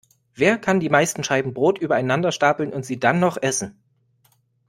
[0.33, 3.79] Wer kann die meisten Scheiben Brot übereinander stapeln und sie dann noch essen?